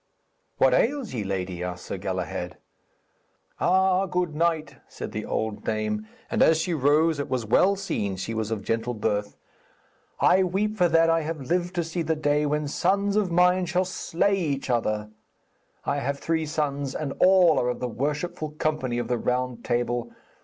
'What 0.57 0.73
ails 0.73 1.13
ye, 1.13 1.23
lady?' 1.23 1.61
asked 1.63 1.85
Sir 1.85 1.99
Galahad. 1.99 2.57
'Ah, 3.59 4.07
good 4.07 4.33
knight,' 4.33 4.77
said 4.87 5.11
the 5.11 5.25
old 5.25 5.63
dame, 5.63 6.07
and 6.31 6.41
as 6.41 6.57
she 6.57 6.73
rose 6.73 7.19
it 7.19 7.29
was 7.29 7.45
well 7.45 7.75
seen 7.75 8.15
she 8.15 8.33
was 8.33 8.49
of 8.49 8.63
gentle 8.63 8.95
birth, 8.95 9.37
I 10.19 10.41
weep 10.41 10.75
for 10.75 10.89
that 10.89 11.11
I 11.11 11.21
have 11.21 11.41
lived 11.51 11.75
to 11.75 11.83
see 11.83 12.01
the 12.01 12.15
day 12.15 12.47
when 12.47 12.67
sons 12.67 13.15
of 13.15 13.29
mine 13.29 13.67
shall 13.67 13.85
slay 13.85 14.35
each 14.39 14.69
the 14.69 14.75
other. 14.77 15.11
I 15.85 15.97
have 15.97 16.17
three 16.17 16.47
sons, 16.47 16.95
and 16.95 17.13
all 17.19 17.59
are 17.59 17.69
of 17.69 17.79
the 17.79 17.87
worshipful 17.87 18.53
company 18.57 18.97
of 18.97 19.07
the 19.07 19.19
Round 19.19 19.63
Table. 19.63 20.11